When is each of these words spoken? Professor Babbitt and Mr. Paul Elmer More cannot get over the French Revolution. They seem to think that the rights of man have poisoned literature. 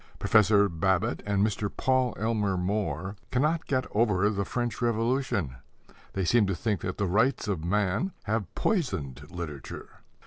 Professor 0.17 0.67
Babbitt 0.67 1.21
and 1.27 1.45
Mr. 1.45 1.69
Paul 1.69 2.15
Elmer 2.19 2.57
More 2.57 3.15
cannot 3.29 3.67
get 3.67 3.85
over 3.91 4.31
the 4.31 4.43
French 4.45 4.81
Revolution. 4.81 5.57
They 6.13 6.25
seem 6.25 6.47
to 6.47 6.55
think 6.55 6.81
that 6.81 6.97
the 6.97 7.05
rights 7.05 7.47
of 7.47 7.63
man 7.63 8.11
have 8.23 8.51
poisoned 8.55 9.29
literature. 9.29 9.97